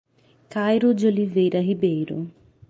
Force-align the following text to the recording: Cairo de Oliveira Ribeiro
Cairo 0.49 0.95
de 0.95 1.05
Oliveira 1.05 1.61
Ribeiro 1.61 2.27